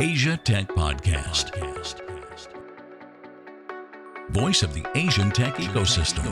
[0.00, 1.52] Asia Tech Podcast.
[4.30, 6.24] Voice of the Asian tech ecosystem.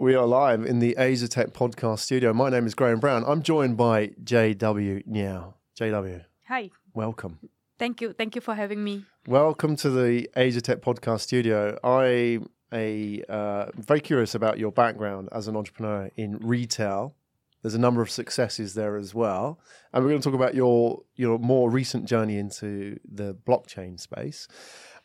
[0.00, 2.32] We are live in the Asia Tech Podcast studio.
[2.32, 3.22] My name is Graham Brown.
[3.24, 5.54] I'm joined by JW Ngeow.
[5.78, 6.70] JW, Hi.
[6.92, 7.38] welcome.
[7.78, 8.12] Thank you.
[8.12, 9.04] Thank you for having me.
[9.28, 11.78] Welcome to the Asia Tech Podcast studio.
[11.84, 17.14] I'm a, uh, very curious about your background as an entrepreneur in retail.
[17.62, 19.58] There's a number of successes there as well.
[19.92, 24.46] And we're going to talk about your, your more recent journey into the blockchain space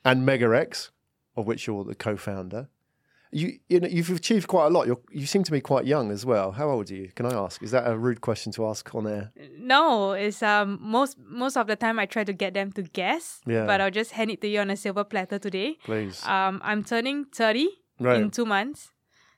[0.06, 0.90] and MegaX,
[1.36, 2.70] of which you're the co founder.
[3.32, 4.86] You, you know, you've achieved quite a lot.
[4.86, 6.52] You're, you seem to be quite young as well.
[6.52, 7.10] How old are you?
[7.16, 7.64] Can I ask?
[7.64, 9.32] Is that a rude question to ask on air?
[9.58, 13.42] No, it's um most most of the time I try to get them to guess.
[13.48, 13.66] Yeah.
[13.66, 15.80] But I'll just hand it to you on a silver platter today.
[15.84, 16.24] Please.
[16.28, 18.22] Um, I'm turning thirty right.
[18.22, 18.92] in two months.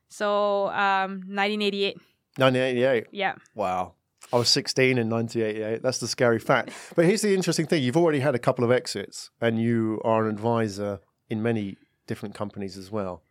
[0.10, 1.98] So um, 1988.
[2.38, 3.08] 1988.
[3.12, 3.36] Yeah.
[3.54, 3.94] Wow.
[4.34, 5.82] I was 16 in 1988.
[5.82, 6.72] That's the scary fact.
[6.96, 10.26] But here's the interesting thing you've already had a couple of exits and you are
[10.26, 13.22] an advisor in many different companies as well.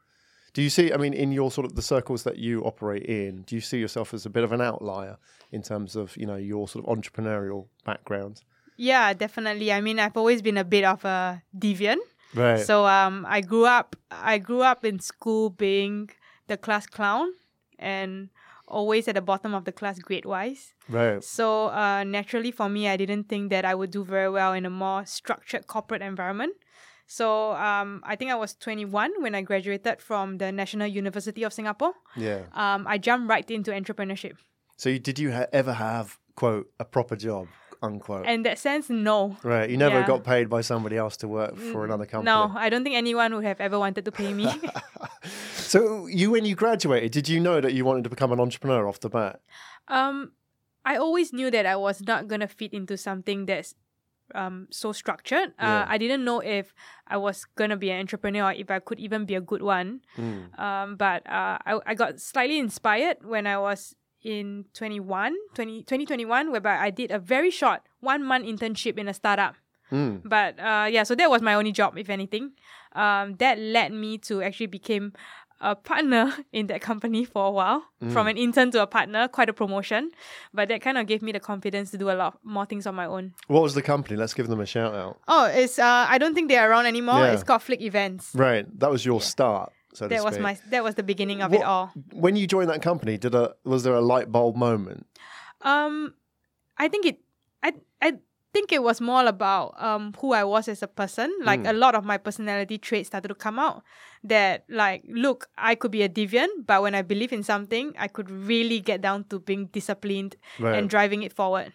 [0.53, 3.43] Do you see, I mean, in your sort of the circles that you operate in,
[3.43, 5.19] do you see yourself as a bit of an outlier
[5.51, 8.43] in terms of, you know, your sort of entrepreneurial background?
[8.77, 9.73] Yeah, definitely.
[9.73, 11.99] I mean, I've always been a bit of a deviant.
[12.35, 12.61] Right.
[12.61, 13.97] So um, I grew up.
[14.11, 16.11] I grew up in school being
[16.47, 17.33] the class clown
[17.79, 18.31] and
[18.81, 20.75] always at the bottom of the class grade wise.
[20.89, 21.23] right.
[21.23, 21.47] So
[21.83, 24.71] uh, naturally, for me, I didn't think that I would do very well in a
[24.85, 26.55] more structured corporate environment.
[27.07, 31.53] So um, I think I was 21 when I graduated from the National University of
[31.53, 31.93] Singapore.
[32.17, 32.43] Yeah.
[32.53, 34.37] Um, I jumped right into entrepreneurship.
[34.77, 37.47] So you, did you ha- ever have, quote, a proper job,
[37.85, 38.27] unquote?
[38.27, 39.37] In that sense, no.
[39.45, 39.69] right.
[39.71, 40.07] You never Yeah.
[40.07, 42.27] got paid by somebody else to work for another company?
[42.33, 44.49] No, I don't think anyone would have ever wanted to pay me.
[45.75, 48.87] So you, when you graduated, did you know that you wanted to become an entrepreneur
[48.87, 49.41] off the bat?
[49.89, 50.33] um,
[50.87, 53.75] I always knew that I was not gonna fit into something that's
[54.35, 55.53] um so structured.
[55.59, 55.81] Yeah.
[55.81, 56.75] Uh, I didn't know if
[57.09, 60.03] I was gonna be an entrepreneur or if I could even be a good one.
[60.19, 60.59] Mm.
[60.61, 66.51] Um, but uh, I, I got slightly inspired when I was in 21, 20, 2021,
[66.51, 69.55] whereby I did a very short one month internship in a startup.
[69.93, 70.23] Mm.
[70.25, 72.53] But uh, yeah, so that was my only job, if anything.
[72.95, 75.13] Um, that led me to actually become
[75.61, 77.85] a partner in that company for a while.
[78.13, 80.11] From an intern to a partner, quite a promotion.
[80.53, 82.95] But that kind of gave me the confidence to do a lot more things on
[82.95, 83.33] my own.
[83.47, 84.17] What was the company?
[84.17, 85.19] Let's give them a shout out.
[85.27, 87.21] Oh, it's uh, I don't think they're around anymore.
[87.21, 87.33] Yeah.
[87.33, 88.33] It's called Flick Events.
[88.35, 89.73] Right, that was your start.
[89.95, 91.93] So That was my that was the beginning of What- it all.
[92.13, 95.07] When you joined that company, did a was there a light bulb moment?
[95.63, 96.15] Um,
[96.79, 97.19] I think it.
[97.63, 97.73] I
[98.03, 98.19] I
[98.53, 101.31] think it was more about um who I was as a person.
[101.43, 101.71] Like Mm.
[101.71, 103.83] a lot of my personality traits started to come out.
[104.25, 108.09] That like, look, I could be a deviant, but when I believe in something, I
[108.09, 110.75] could really get down to being disciplined Right.
[110.79, 111.73] and driving it forward.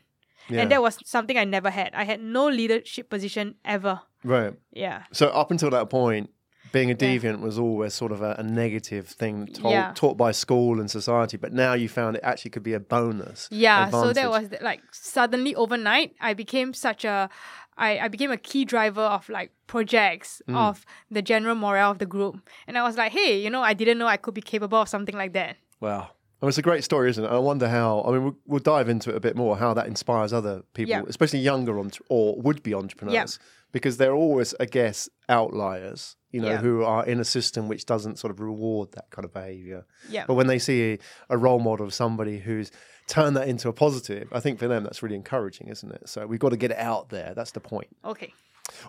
[0.50, 0.62] yeah.
[0.62, 1.94] And that was something I never had.
[1.94, 4.02] I had no leadership position ever.
[4.24, 4.54] right.
[4.74, 5.04] Yeah.
[5.14, 6.30] So up until that point,
[6.72, 7.08] being a Yeah.
[7.08, 9.92] deviant was always sort of a, a negative thing told, Yeah.
[9.96, 11.38] taught by school and society.
[11.38, 13.48] But now you found it actually could be a bonus.
[13.52, 17.30] Yeah, so that was like suddenly overnight, I became such a,
[17.78, 20.56] I, I became a key driver of like projects Mm.
[20.58, 22.36] of the general morale of the group,
[22.68, 24.90] and I was like, hey, you know, I didn't know I could be capable of
[24.90, 25.56] something like that.
[25.80, 26.10] Wow.
[26.42, 27.28] Well, it's a great story, isn't it?
[27.30, 28.02] I wonder how.
[28.08, 29.58] I mean, we'll, we'll dive into it a bit more.
[29.58, 31.02] How that inspires other people, Yeah.
[31.08, 33.40] especially younger entre- or would-be entrepreneurs,
[33.74, 36.16] because they're always, I guess, outliers.
[36.32, 36.58] You know, Yeah.
[36.58, 39.86] who are in a system which doesn't sort of reward that kind of behaviour.
[40.10, 40.98] Yeah, But when they see a,
[41.30, 42.72] a role model of somebody who's
[43.08, 46.08] turned that into a positive, I think for them that's really encouraging, isn't it?
[46.08, 47.34] So we've got to get it out there.
[47.36, 47.88] That's the point.
[48.06, 48.34] okay.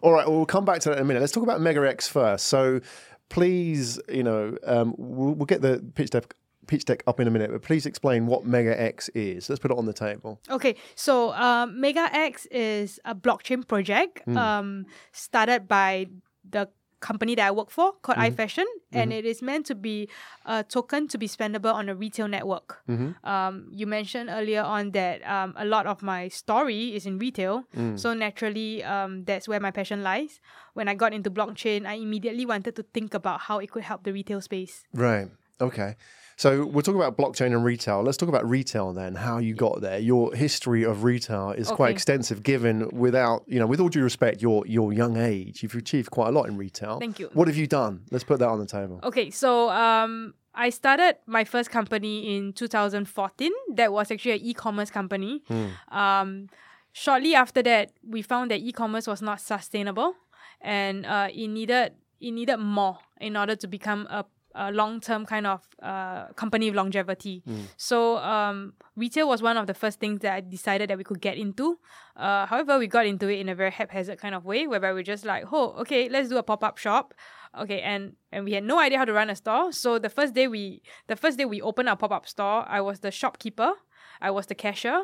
[0.03, 1.21] All right, well, we'll come back to that in a minute.
[1.21, 2.49] Let's talk about MegaX first.
[2.49, 2.83] So
[3.31, 6.35] please, you know, um, we'll, we'll get the pitch deck,
[6.67, 9.49] pitch deck up in a minute, but please explain what MegaX is.
[9.49, 10.39] Let's put it on the table.
[10.51, 16.07] Okay, so um, Mega X is a blockchain project um, started by
[16.49, 16.69] the
[17.01, 20.09] company that I work for called iFashion, and it is meant to be
[20.45, 22.83] a token to be spendable on a retail network.
[23.25, 27.65] Um, you mentioned earlier on that um, a lot of my story is in retail,
[27.97, 30.41] so naturally um, that's where my passion lies.
[30.75, 34.05] When I got into blockchain, I immediately wanted to think about how it could help
[34.05, 34.85] the retail space.
[34.95, 35.29] Right.
[35.61, 35.97] Okay.
[36.41, 38.03] So we're talking about blockchain and retail.
[38.03, 39.15] Let's talk about retail then.
[39.15, 39.99] How you got there?
[39.99, 42.43] Your history of retail is quite extensive.
[42.43, 46.29] Given without, you know, with all due respect, your your young age, you've achieved quite
[46.29, 46.99] a lot in retail.
[46.99, 47.29] Thank you.
[47.35, 48.05] What have you done?
[48.11, 49.01] Let's put that on the table.
[49.03, 53.53] Okay, so um, I started my first company in 2014.
[53.75, 55.43] That was actually an e-commerce company.
[55.89, 56.49] Um,
[56.93, 60.15] shortly after that, we found that e-commerce was not sustainable,
[60.63, 65.47] and uh, it needed it needed more in order to become a a long-term kind
[65.47, 67.43] of uh, company longevity.
[67.77, 71.21] So um, retail was one of the first things that I decided that we could
[71.21, 71.79] get into.
[72.17, 75.03] Uh, however, we got into it in a very haphazard kind of way, whereby we're
[75.03, 77.15] just like, oh, okay, let's do a pop-up shop.
[77.59, 79.73] Okay, and and we had no idea how to run a store.
[79.73, 83.01] So the first day we the first day we opened our pop-up store, I was
[83.01, 83.73] the shopkeeper,
[84.21, 85.03] I was the cashier,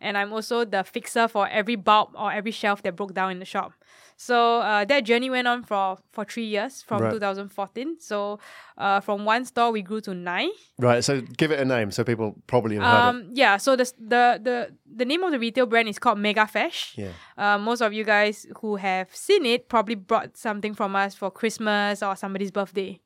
[0.00, 3.38] and I'm also the fixer for every bulb or every shelf that broke down in
[3.38, 3.72] the shop.
[4.16, 7.10] So uh, that journey went on for for three years from Right.
[7.12, 7.96] 2014.
[7.98, 8.38] So
[8.78, 10.50] uh, from one store we grew to nine.
[10.78, 11.02] Right.
[11.02, 13.08] So give it a name so people probably have heard it.
[13.26, 13.56] Um, yeah.
[13.56, 16.94] So the the the the name of the retail brand is called Mega Fresh.
[16.96, 17.10] Yeah.
[17.36, 21.30] Uh, most of you guys who have seen it probably brought something from us for
[21.32, 23.00] Christmas or somebody's birthday.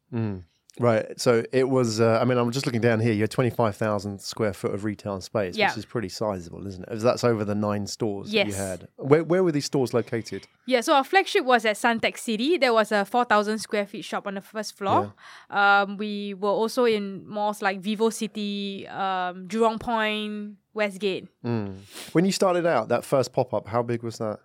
[0.81, 1.19] Right.
[1.21, 3.13] So it was, uh, I mean, I'm just looking down here.
[3.13, 5.69] You had 25,000 square foot of retail space, Yeah.
[5.71, 6.99] which is pretty sizable, isn't it?
[7.01, 8.89] That's over the nine stores that you had.
[8.97, 10.47] Where, where were these stores located?
[10.67, 12.59] Yeah, so our flagship was at Suntec City.
[12.59, 15.15] There was a 4,000 square feet shop on the first floor.
[15.51, 21.29] Um, we were also in malls like Vivo City, um, Jurong Point, Westgate.
[21.43, 24.39] When you started out, that first pop up, how big was that?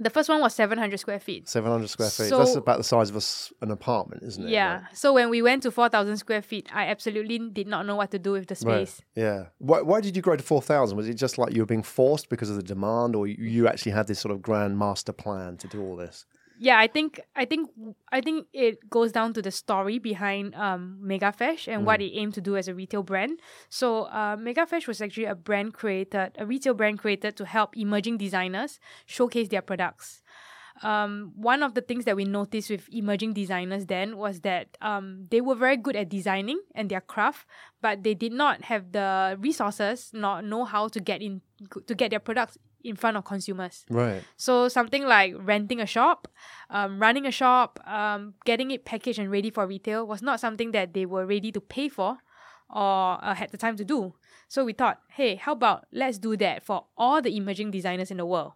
[0.00, 1.48] The first one was 700 square feet.
[1.48, 2.30] 700 square feet.
[2.30, 4.50] That's about the size of a an apartment, isn't it?
[4.50, 4.80] Yeah.
[4.88, 8.10] Like- So when we went to 4,000 square feet, I absolutely did not know what
[8.10, 9.00] to do with the space.
[9.16, 9.22] Right.
[9.24, 9.44] Yeah.
[9.58, 10.96] Why, why did you grow to 4,000?
[10.96, 13.68] Was it just like you were being forced because of the demand, or you, you
[13.68, 16.26] actually had this sort of grand master plan to do all this?
[16.64, 17.68] Yeah, I think I think
[18.10, 22.32] I think it goes down to the story behind um Megafresh and what it aimed
[22.34, 23.40] to do as a retail brand.
[23.68, 28.16] So uh, Megafresh was actually a brand created, a retail brand created to help emerging
[28.16, 30.22] designers showcase their products.
[30.82, 35.28] Um, one of the things that we noticed with emerging designers then was that um,
[35.30, 37.46] they were very good at designing and their craft,
[37.82, 41.42] but they did not have the resources nor know how to get in
[41.86, 43.84] to get their products in front of consumers.
[43.90, 44.22] Right.
[44.36, 46.28] So something like renting a shop,
[46.70, 50.72] um, running a shop, um, getting it packaged and ready for retail was not something
[50.72, 52.18] that they were ready to pay for
[52.70, 54.14] or uh, had the time to do.
[54.48, 58.18] So we thought, hey, how about let's do that for all the emerging designers in
[58.18, 58.52] the world.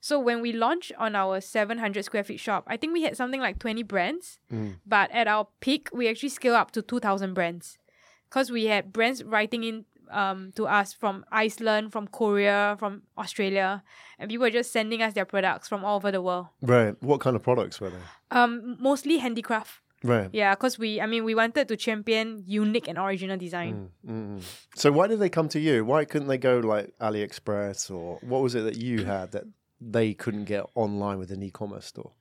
[0.00, 3.40] So when we launched on our 700 square feet shop, I think we had something
[3.40, 4.38] like 20 brands,
[4.86, 7.78] but at our peak, we actually scaled up to 2,000 brands
[8.28, 13.82] because we had brands writing in um, to us from Iceland, from Korea, from Australia,
[14.18, 16.46] and people were just sending us their products from all over the world.
[16.62, 16.94] Right.
[17.02, 17.98] What kind of products were they?
[18.30, 19.80] Um, mostly handicraft.
[20.04, 20.28] Right.
[20.32, 23.88] Yeah, because we, I mean, we wanted to champion unique and original design.
[24.06, 24.42] Mm.
[24.74, 25.82] So why did they come to you?
[25.84, 29.44] Why couldn't they go like AliExpress or what was it that you had that
[29.80, 32.12] they couldn't get online with an e-commerce store?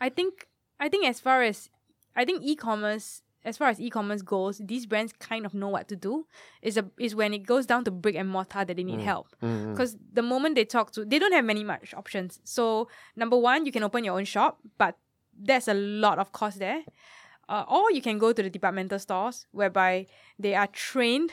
[0.00, 0.46] I think,
[0.78, 1.68] I think as far as,
[2.14, 5.96] I think e-commerce, as far as e-commerce goes, these brands kind of know what to
[5.96, 6.26] do.
[6.62, 9.04] Is a is when it goes down to brick and mortar that they need mm.
[9.04, 9.28] help.
[9.42, 9.72] Mm-hmm.
[9.72, 12.40] Because the moment they talk to, they don't have many much options.
[12.44, 14.96] So number one, you can open your own shop, but
[15.36, 16.82] there's a lot of cost there.
[17.48, 20.06] Uh, or you can go to the departmental stores whereby
[20.38, 21.32] they are trained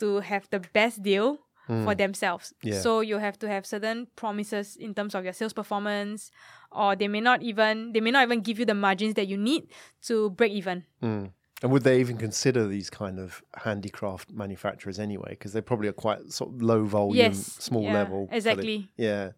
[0.00, 1.38] to have the best deal
[1.68, 1.84] mm.
[1.84, 2.52] for themselves.
[2.62, 2.80] Yeah.
[2.80, 6.30] So you have to have certain promises in terms of your sales performance,
[6.70, 9.36] or they may not even they may not even give you the margins that you
[9.36, 9.68] need
[10.02, 10.84] to break even.
[11.02, 11.30] Mm.
[11.62, 15.30] And would they even consider these kind of handicraft manufacturers anyway?
[15.30, 18.28] Because they probably are quite sort of low volume, Yes, small yeah, level.
[18.32, 18.88] exactly.
[18.96, 19.30] yeah.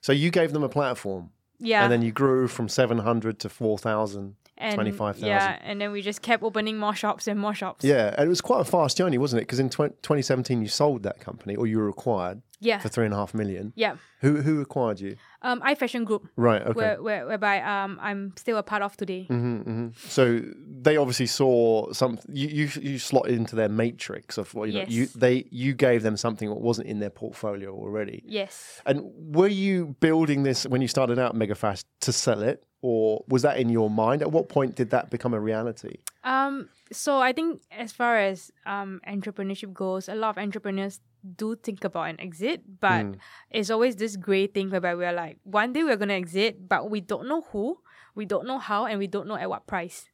[0.00, 1.82] So you gave them a platform, Yeah.
[1.84, 4.36] and then you grew from seven hundred to four thousand.
[4.58, 5.26] and 25,000.
[5.26, 7.84] Yeah, and then we just kept opening more shops and more shops.
[7.84, 9.46] Yeah, and it was quite a fast journey, wasn't it?
[9.46, 12.78] Because in tw- 2017 you sold that company, or you were acquired Yeah.
[12.78, 13.72] for three and a half million.
[13.74, 13.96] Yeah.
[14.20, 15.16] Who who acquired you?
[15.44, 16.62] Um, iFashion Group, Right.
[16.62, 16.72] Okay.
[16.72, 19.24] where, where whereby um I'm still a part of today.
[19.24, 20.40] hmm So
[20.84, 22.18] they obviously saw some.
[22.28, 24.84] You you, you slotted into their matrix of what you know.
[24.88, 28.22] You they you gave them something that wasn't in their portfolio already.
[28.24, 28.80] Yes.
[28.86, 29.02] And
[29.36, 33.58] were you building this when you started out Megafresh to sell it, or was that
[33.58, 34.22] in your mind?
[34.22, 35.96] At what point did that become a reality?
[36.24, 41.00] Um, so I think as far as um entrepreneurship goes, a lot of entrepreneurs
[41.36, 43.06] do think about an exit, but
[43.50, 47.00] it's always this grey thing whereby we're like, one day we're gonna exit, but we
[47.00, 47.78] don't know who,
[48.14, 50.08] we don't know how, and we don't know at what price.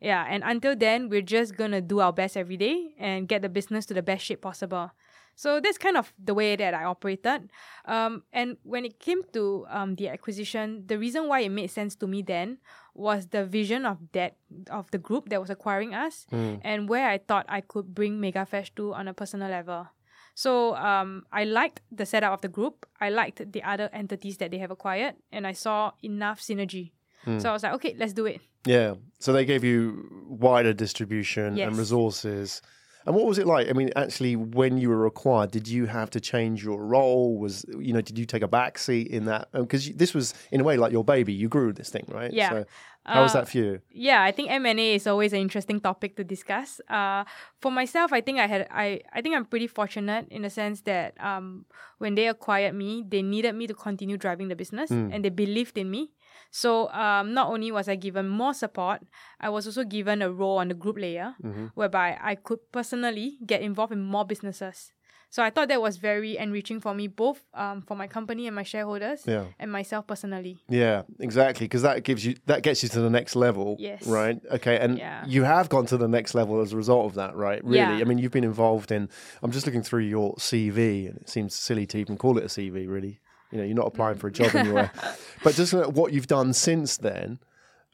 [0.00, 3.48] Yeah, and until then, we're just gonna do our best every day and get the
[3.48, 4.92] business to the best shape possible.
[5.34, 7.50] So that's kind of the way that I operated.
[7.84, 11.94] Um, and when it came to um, the acquisition, the reason why it made sense
[11.96, 12.58] to me then
[12.94, 14.34] was the vision of that
[14.70, 16.26] of the group that was acquiring us,
[16.62, 19.86] and where I thought I could bring Megafresh to on a personal level.
[20.38, 22.86] So um, I liked the setup of the group.
[23.00, 26.92] I liked the other entities that they have acquired, and I saw enough synergy.
[27.40, 28.40] So I was like, okay, let's do it.
[28.64, 28.94] Yeah.
[29.18, 32.62] So they gave you wider distribution and resources.
[33.08, 33.70] And what was it like?
[33.70, 37.38] I mean, actually, when you were acquired, did you have to change your role?
[37.38, 39.48] Was you know, did you take a back seat in that?
[39.52, 41.32] Because this was in a way like your baby.
[41.32, 42.30] You grew this thing, right?
[42.30, 42.50] Yeah.
[42.50, 42.64] So
[43.06, 43.80] how was Uh, that for you?
[43.90, 46.82] yeah, I think M and A is always an interesting topic to discuss.
[46.90, 47.24] Uh,
[47.62, 50.82] for myself, I think I had I I think I'm pretty fortunate in the sense
[50.82, 51.64] that um
[52.02, 55.78] when they acquired me, they needed me to continue driving the business and they believed
[55.78, 56.02] in me.
[56.50, 59.00] So um not only was I given more support,
[59.40, 61.34] I was also given a role on the group layer
[61.74, 64.92] whereby I could personally get involved in more businesses.
[65.30, 68.56] So I thought that was very enriching for me, both um, for my company and
[68.56, 69.44] my shareholders, Yeah.
[69.58, 70.62] and myself personally.
[70.70, 71.66] Yeah, exactly.
[71.66, 73.76] Because that gives you that gets you to the next level.
[73.78, 74.06] Yes.
[74.06, 74.40] Right.
[74.52, 74.78] Okay.
[74.78, 75.26] And Yeah.
[75.26, 77.62] you have gone to the next level as a result of that, right?
[77.62, 77.76] Really.
[77.76, 78.00] Yeah.
[78.00, 79.10] I mean, you've been involved in.
[79.42, 82.48] I'm just looking through your CV, and it seems silly to even call it a
[82.48, 82.88] CV.
[82.88, 83.20] Really.
[83.50, 84.90] You know, you're not applying for a job anywhere.
[85.44, 87.38] but just at what you've done since then.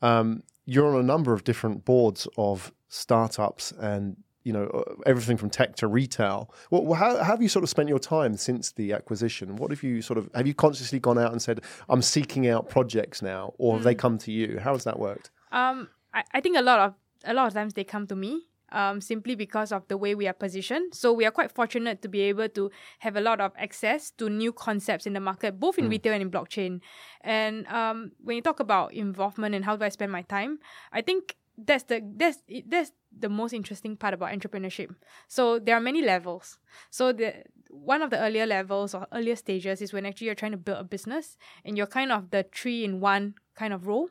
[0.03, 5.37] Um, you're on a number of different boards of startups and you know uh, everything
[5.37, 6.53] from tech to retail.
[6.71, 9.57] Well, how, how have you sort of spent your time since the acquisition?
[9.57, 12.69] What have you sort of have you consciously gone out and said I'm seeking out
[12.69, 13.85] projects now, or have Mm.
[13.85, 14.59] they come to you?
[14.59, 15.31] How has that worked?
[15.53, 16.95] Um, I, I think a lot of
[17.25, 18.47] a lot of times they come to me.
[18.75, 20.95] Um, simply because of the way we are positioned.
[20.95, 24.29] So we are quite fortunate to be able to have a lot of access to
[24.29, 26.81] new concepts in the market, both in retail and in blockchain.
[27.21, 30.59] And um, when you talk about involvement and how do I spend my time,
[30.93, 34.91] I think that's the that's that's the most interesting part about entrepreneurship.
[35.29, 36.59] So there are many levels.
[36.91, 40.57] So the one of the earlier levels or earlier stages is when actually you're trying
[40.59, 44.09] to build a business and you're kind of the three in one kind of role.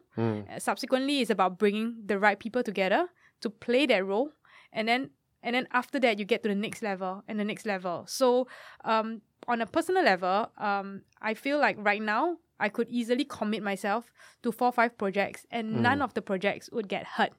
[0.49, 3.07] Uh, subsequently, it's about bringing the right people together
[3.41, 4.29] to play that role,
[4.73, 5.09] and then
[5.43, 8.05] and then after that, you get to the next level and the next level.
[8.07, 8.47] So,
[8.85, 13.61] um, on a personal level, um, I feel like right now I could easily commit
[13.61, 14.11] myself
[14.43, 17.31] to four or five projects, and none of the projects would get hurt.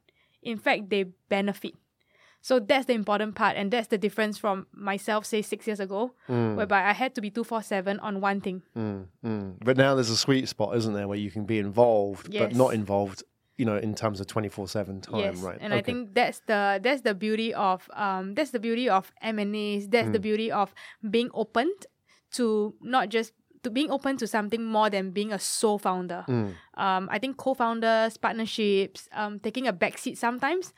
[0.43, 1.73] In fact, they benefit.
[2.43, 6.13] So that's the important part, and that's the difference from myself, say six years ago,
[6.57, 8.61] whereby I had to be two four seven on one thing.
[8.77, 9.57] Mm, mm.
[9.65, 12.75] But now there's a sweet spot, isn't there, where you can be involved, but not
[12.75, 13.23] involved.
[13.57, 15.59] You know, in terms of 24/7 time, yes, right?
[15.61, 19.39] and I think that's the that's the beauty of um that's the beauty of M
[19.39, 19.89] and A's.
[19.89, 20.13] That's Mm.
[20.13, 20.75] the beauty of
[21.09, 21.73] being open
[22.33, 23.33] to not just
[23.63, 26.25] to being open to something more than being a sole founder.
[26.29, 26.55] Mm.
[26.75, 30.73] Um, I think co-founders, partnerships, um, taking a backseat sometimes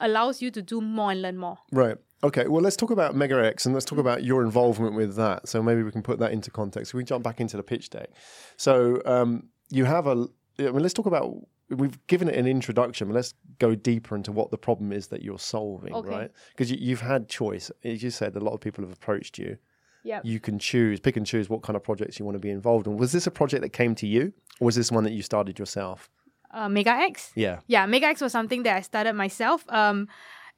[0.00, 1.58] allows you to do more and learn more.
[1.70, 1.96] Right.
[2.24, 2.48] Okay.
[2.48, 5.48] Well, let's talk about Mega X and let's talk about your involvement with that.
[5.48, 6.94] So maybe we can put that into context.
[6.94, 8.08] We jump back into the pitch deck.
[8.56, 10.26] So um, you have a.
[10.58, 11.34] I mean, let's talk about.
[11.76, 15.22] We've given it an introduction, but let's go deeper into what the problem is that
[15.22, 16.08] you're solving, Okay.
[16.08, 16.30] right?
[16.50, 17.70] Because you, you've had choice.
[17.84, 19.56] As you said, a lot of people have approached you.
[20.04, 20.20] Yeah.
[20.24, 22.86] You can choose, pick and choose what kind of projects you want to be involved
[22.86, 22.96] in.
[22.96, 25.58] Was this a project that came to you, or was this one that you started
[25.58, 26.10] yourself?
[26.50, 27.30] Uh, Mega X.
[27.34, 27.60] Yeah.
[27.68, 29.64] Yeah, Mega X was something that I started myself.
[29.68, 30.08] Um,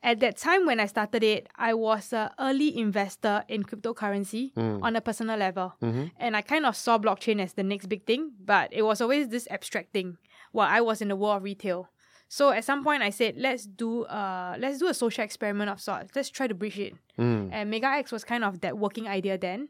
[0.03, 4.97] at that time when I started it, I was an early investor in cryptocurrency on
[4.97, 5.75] a personal level.
[6.19, 9.29] And I kind of saw blockchain as the next big thing, but it was always
[9.29, 10.19] this abstract thing
[10.55, 11.89] while I was in the world of retail.
[12.29, 15.81] So at some point I said, let's do uh let's do a social experiment of
[15.81, 16.11] sorts.
[16.17, 16.95] Let's try to bridge it.
[17.19, 19.69] And Mega X was kind of that working idea then.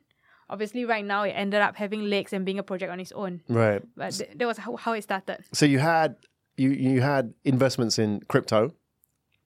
[0.50, 3.40] Obviously, right now it ended up having legs and being a project on its own.
[3.48, 3.82] Right.
[3.96, 5.38] But th- that was how, how it started.
[5.52, 6.16] So you had
[6.56, 8.72] you you had investments in crypto.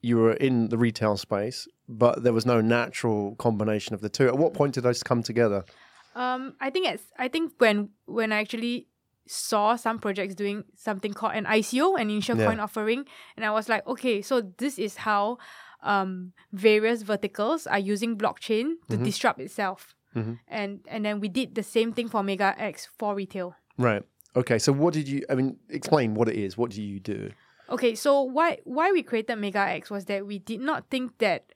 [0.01, 4.27] You were in the retail space, but there was no natural combination of the two.
[4.27, 5.65] At what point did those come together?
[6.15, 8.89] Um, I think it's I think when when I actually
[9.29, 12.47] saw some projects doing something called an ICO, an initial Yeah.
[12.47, 13.05] coin offering,
[13.37, 15.39] and I was like, okay, so this is how
[15.83, 19.05] um various verticals are using blockchain to Mm-hmm.
[19.05, 19.95] disrupt itself.
[20.49, 23.55] And and then we did the same thing for Mega X for retail.
[23.77, 24.03] Right.
[24.35, 24.59] Okay.
[24.59, 25.23] So what did you?
[25.31, 26.59] I mean, explain what it is.
[26.59, 27.31] What do you do?
[27.71, 31.53] Okay, so why why we created Mega X was that we did not think that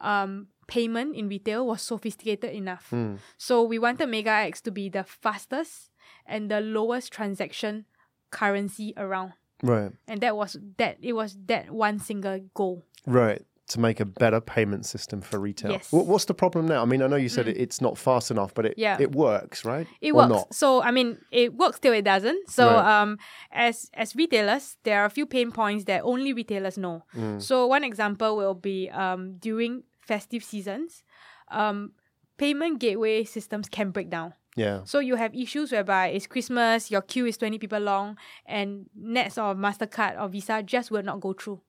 [0.00, 2.92] um, payment in retail was sophisticated enough.
[3.36, 5.90] So we wanted Mega X to be the fastest
[6.26, 7.84] and the lowest transaction
[8.30, 9.32] currency around,
[9.62, 9.92] Right.
[10.08, 12.84] and that was that it was that one single goal.
[13.06, 13.42] Right.
[13.70, 15.72] To make a better payment system for retail.
[15.72, 15.90] Yes.
[15.90, 16.82] What, what's the problem now?
[16.82, 18.96] I mean, I know you said it, it's not fast enough, but it Yeah.
[19.00, 19.88] it works, right?
[20.00, 20.28] It Or works.
[20.28, 20.54] not?
[20.54, 22.48] So I mean, it works till it doesn't.
[22.48, 23.02] So Right.
[23.02, 23.18] um,
[23.50, 27.02] as as retailers, there are a few pain points that only retailers know.
[27.16, 27.42] Mm.
[27.42, 31.02] So one example will be um during festive seasons,
[31.50, 31.90] um,
[32.36, 34.34] payment gateway systems can break down.
[34.56, 34.80] Yeah.
[34.84, 39.36] So you have issues whereby it's Christmas, your queue is twenty people long, and Nets
[39.36, 41.60] or Mastercard or Visa just will not go through.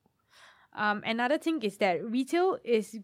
[0.74, 2.98] Um, another thing is that retail is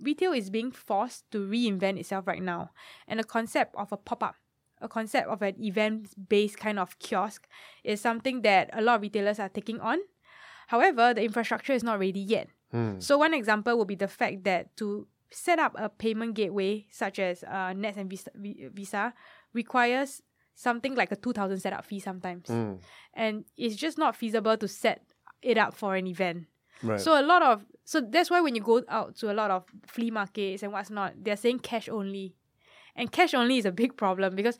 [0.00, 2.70] retail is being forced to reinvent itself right now,
[3.08, 4.36] and the concept of a pop up,
[4.80, 7.48] a concept of an event based kind of kiosk,
[7.82, 9.98] is something that a lot of retailers are taking on.
[10.68, 12.48] However, the infrastructure is not ready yet.
[12.70, 12.98] Hmm.
[12.98, 17.18] So one example would be the fact that to set up a payment gateway such
[17.18, 19.14] as uh, Nets and Visa, Visa
[19.52, 20.22] requires
[20.54, 22.48] something like a 2000 setup fee sometimes.
[22.48, 22.78] Mm.
[23.14, 25.02] And it's just not feasible to set
[25.42, 26.46] it up for an event.
[26.82, 27.00] Right.
[27.00, 29.64] So a lot of so that's why when you go out to a lot of
[29.86, 32.34] flea markets and what's not, they're saying cash only.
[32.96, 34.58] And cash only is a big problem because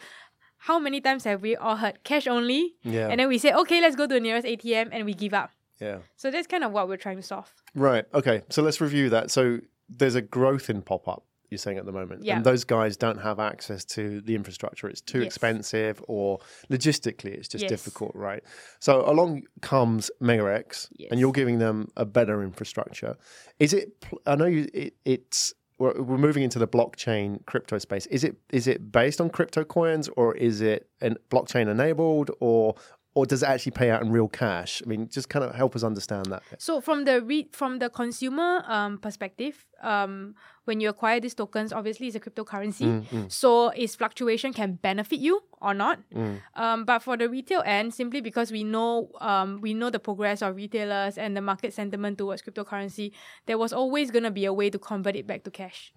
[0.58, 2.74] how many times have we all heard cash only?
[2.82, 3.08] yeah.
[3.08, 5.50] And then we say, okay, let's go to the nearest ATM and we give up.
[5.80, 5.98] yeah.
[6.16, 7.52] So that's kind of what we're trying to solve.
[7.74, 8.04] Right.
[8.12, 8.42] Okay.
[8.50, 9.30] So let's review that.
[9.30, 11.24] So there's a growth in pop up.
[11.50, 12.36] You're saying at the moment, Yeah.
[12.36, 14.88] and those guys don't have access to the infrastructure.
[14.88, 15.26] It's too Yes.
[15.26, 17.68] expensive, or logistically, it's just Yes.
[17.68, 18.42] difficult, right?
[18.80, 21.10] So along comes MegaX, Yes.
[21.12, 23.16] and you're giving them a better infrastructure.
[23.60, 24.04] Is it?
[24.26, 24.68] I know you.
[24.74, 28.06] It, it's we're, we're moving into the blockchain crypto space.
[28.06, 28.36] Is it?
[28.50, 32.74] Is it based on crypto coins, or is it an blockchain enabled, or
[33.14, 34.82] or does it actually pay out in real cash?
[34.84, 36.42] I mean, just kind of help us understand that.
[36.58, 41.72] So from the re- from the consumer um, perspective, um, when you acquire these tokens,
[41.72, 43.06] obviously it's a cryptocurrency.
[43.08, 46.00] Mm, So its fluctuation can benefit you or not.
[46.12, 46.40] mm.
[46.56, 50.42] Um, but for the retail end, simply because we know um, we know the progress
[50.42, 53.12] of retailers and the market sentiment towards cryptocurrency,
[53.46, 55.92] there was always going to be a way to convert it back to cash.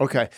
[0.00, 0.28] Okay.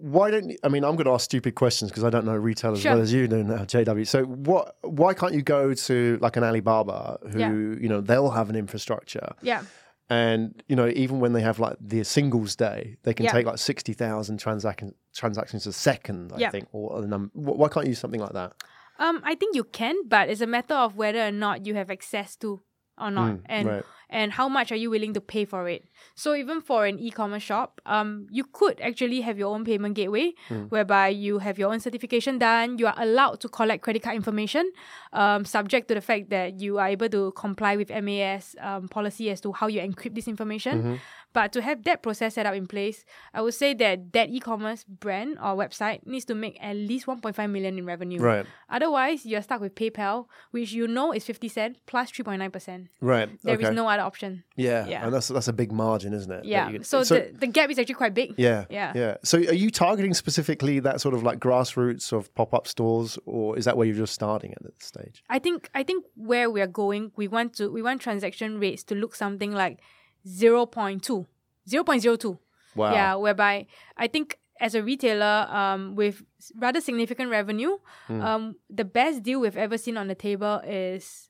[0.00, 2.34] Why don't you, I mean I'm going to ask stupid questions because I don't know
[2.36, 2.92] retail as Sure.
[2.92, 4.06] well as you do now, JW.
[4.06, 4.76] So what?
[4.82, 7.50] Why can't you go to like an Alibaba who Yeah.
[7.52, 9.62] you know they'll have an infrastructure Yeah.
[10.10, 13.32] and you know even when they have like the singles day they can Yeah.
[13.32, 16.50] take like sixty thousand transaction transactions a second I Yeah.
[16.50, 17.30] think or the number.
[17.34, 18.52] Why can't you use something like that?
[18.98, 21.90] Um, I think you can, but it's a matter of whether or not you have
[21.90, 22.62] access to
[22.98, 23.84] or not, Mm, and right.
[24.10, 25.82] and how much are you willing to pay for it.
[26.14, 30.34] So even for an e-commerce shop, um, you could actually have your own payment gateway,
[30.48, 30.64] Hmm.
[30.68, 32.78] whereby you have your own certification done.
[32.78, 34.70] You are allowed to collect credit card information,
[35.12, 39.30] um, subject to the fact that you are able to comply with MAS um, policy
[39.30, 40.78] as to how you encrypt this information.
[40.78, 40.94] Mm-hmm.
[41.34, 44.84] But to have that process set up in place, I would say that that e-commerce
[44.84, 48.20] brand or website needs to make at least 1.5 million in revenue.
[48.20, 48.46] Right.
[48.70, 52.86] Otherwise, you're stuck with PayPal, which you know is 50 cent plus 3.9%.
[53.00, 53.28] Right.
[53.42, 53.74] There is okay.
[53.74, 54.44] no other option.
[54.56, 54.86] yeah.
[54.86, 55.04] yeah.
[55.04, 56.44] And that's that's a big margin, isn't it?
[56.44, 56.70] Yeah.
[56.70, 58.34] can- So, the, the gap is actually quite big.
[58.38, 58.92] Yeah, Yeah.
[58.94, 59.16] yeah.
[59.24, 63.64] So, are you targeting specifically that sort of like grassroots of pop-up stores, or is
[63.64, 65.24] that where you're just starting at this stage?
[65.28, 68.84] I think I think where we are going, we want to we want transaction rates
[68.84, 69.80] to look something like
[70.26, 71.26] 0.2.
[71.68, 72.38] 0.02.
[72.76, 72.92] Wow.
[72.92, 76.22] Yeah, whereby I think as a retailer um, with
[76.56, 78.20] rather significant revenue, Hmm.
[78.22, 81.28] um, the best deal we've ever seen on the table is,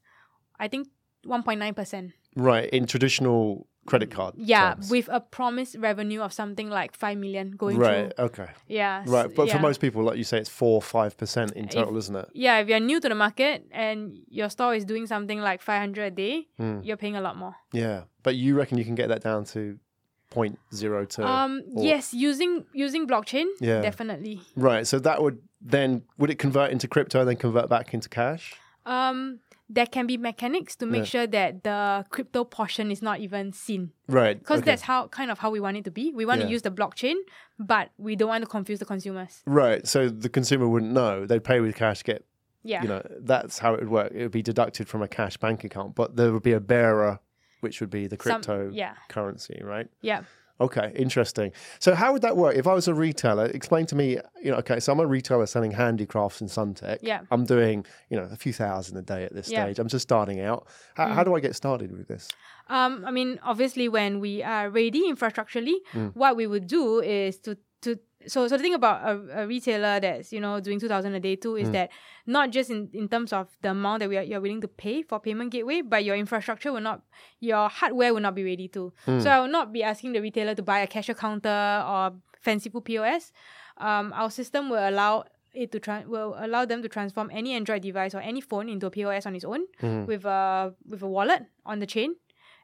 [0.59, 0.89] I think,
[1.27, 2.13] 1.9%.
[2.37, 2.69] Right.
[2.71, 4.35] In traditional credit card.
[4.37, 4.90] Yeah, terms.
[4.90, 8.12] with a promised revenue of something like 5 million going Right.
[8.16, 8.25] through.
[8.27, 8.49] Okay.
[8.66, 9.05] Yeah.
[9.07, 9.35] Right.
[9.35, 9.57] But yeah.
[9.57, 12.29] for most people, like you say, it's four, five percent in total, isn't it?
[12.33, 16.03] Yeah, if you're new to the market and your store is doing something like 500
[16.05, 16.81] a day, Hmm.
[16.83, 17.55] you're paying a lot more.
[17.73, 18.05] Yeah.
[18.23, 19.79] But you reckon you can get that down to
[20.33, 21.25] 0.02?
[21.25, 23.81] Um, or- yes, using using blockchain, Yeah.
[23.83, 24.40] definitely.
[24.57, 24.87] Right.
[24.87, 28.55] So that would then would it convert into crypto and then convert back into cash?
[28.87, 29.40] Um,
[29.75, 31.05] there can be mechanics to make Yeah.
[31.15, 33.91] sure that the crypto portion is not even seen.
[34.09, 34.39] Right.
[34.39, 34.71] Because okay.
[34.71, 36.13] that's how kind of how we want it to be.
[36.21, 36.47] We want Yeah.
[36.47, 37.17] to use the blockchain,
[37.59, 39.43] but we don't want to confuse the consumers.
[39.47, 39.87] right.
[39.87, 41.27] So the consumer wouldn't know.
[41.27, 42.25] They'd pay with cash, get
[42.63, 42.83] Yeah.
[42.83, 44.13] you know that's how it would work.
[44.15, 47.19] It would be deducted from a cash bank account, but there would be a bearer,
[47.61, 48.95] which would be the Some- crypto yeah.
[49.09, 49.89] currency, right?
[50.01, 50.23] Yeah.
[50.61, 51.51] Okay, interesting.
[51.81, 52.55] So how would that work?
[52.57, 55.47] If I was a retailer, explain to me, you know, okay, so I'm a retailer
[55.47, 56.99] selling handicrafts in Suntec.
[57.03, 57.23] Yeah.
[57.33, 59.62] I'm doing, you know, a few thousand a day at this Yeah.
[59.62, 59.67] Mm.
[59.67, 59.79] stage.
[59.81, 60.69] I'm just starting out.
[60.95, 62.29] How, how do I get started with this?
[62.69, 66.14] Um, I mean, obviously, when we are ready infrastructurally, Mm.
[66.14, 70.01] what we would do is to to so so the thing about a, a retailer
[70.01, 71.73] that's you know doing two thousand a day too is Mm.
[71.73, 71.91] that
[72.27, 75.03] not just in, in terms of the amount that we are, you're willing to pay
[75.03, 77.03] for payment gateway, but your infrastructure will not,
[77.41, 78.93] your hardware will not be ready too.
[79.07, 79.23] Mm.
[79.23, 82.81] So I will not be asking the retailer to buy a cashier counter or fanciful
[82.81, 83.31] POS.
[83.77, 87.83] Um, our system will allow it to tran will allow them to transform any Android
[87.83, 90.07] device or any phone into a POS on its own Mm.
[90.07, 92.17] with a with a wallet on the chain,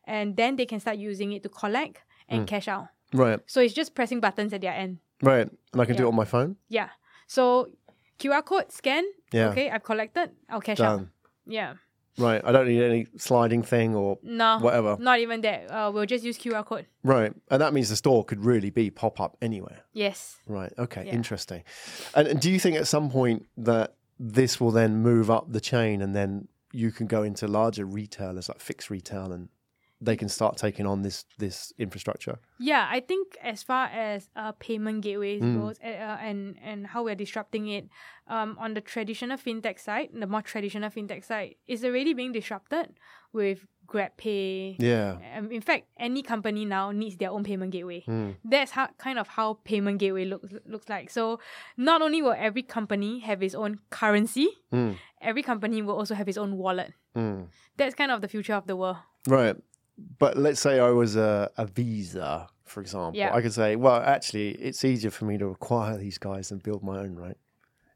[0.04, 2.88] and then they can start using it to collect and cash out.
[3.12, 4.98] Right, So it's just pressing buttons at their end.
[5.22, 5.48] Right.
[5.72, 6.56] And I can do it on my phone?
[6.68, 6.88] Yeah.
[7.26, 7.70] So
[8.18, 9.04] QR code scan.
[9.32, 9.50] Yeah.
[9.50, 10.30] Okay, I've collected.
[10.48, 10.98] I'll cash out.
[10.98, 11.10] Done.
[11.46, 11.74] Yeah.
[12.18, 12.42] Right.
[12.44, 14.58] I don't need any sliding thing or No.
[14.58, 14.96] whatever.
[15.00, 15.70] Not even that.
[15.70, 16.86] Uh, we'll just use QR code.
[17.02, 17.32] Right.
[17.50, 19.84] And that means the store could really be pop up anywhere.
[19.92, 20.36] Yes.
[20.46, 20.72] Right.
[20.76, 21.06] Okay.
[21.06, 21.12] Yeah.
[21.14, 21.62] Interesting.
[22.14, 25.60] And, and do you think at some point that this will then move up the
[25.60, 29.48] chain and then you can go into larger retailers like fixed retail and
[30.02, 32.38] they can start taking on this this infrastructure?
[32.58, 35.60] Yeah, I think as far as uh, payment gateways Mm.
[35.60, 37.84] goes uh, uh, and and how we're disrupting it,
[38.28, 42.86] um, on the traditional fintech side, the more traditional fintech side, is already being disrupted
[43.32, 44.76] with GrabPay.
[44.78, 45.18] Yeah.
[45.36, 48.02] Um, in fact, any company now needs their own payment gateway.
[48.06, 48.36] Mm.
[48.44, 51.10] That's how kind of how payment gateway looks looks like.
[51.10, 51.40] So
[51.76, 54.96] not only will every company have its own currency, Mm.
[55.20, 56.94] every company will also have its own wallet.
[57.16, 57.48] Mm.
[57.76, 58.96] That's kind of the future of the world.
[59.28, 59.56] Right.
[60.18, 63.18] But let's say I was a, a Visa, for example.
[63.18, 63.34] Yeah.
[63.34, 66.82] I could say, well, actually, it's easier for me to acquire these guys than build
[66.82, 67.36] my own, right?